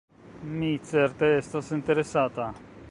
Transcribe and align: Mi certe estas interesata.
Mi 0.61 0.69
certe 0.95 1.31
estas 1.43 1.71
interesata. 1.81 2.53